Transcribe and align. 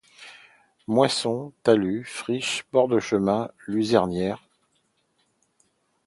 Moissons, 0.87 1.53
talus, 1.61 2.05
friches, 2.05 2.63
bords 2.71 2.87
de 2.87 2.99
chemins, 2.99 3.51
luzernières. 3.67 4.41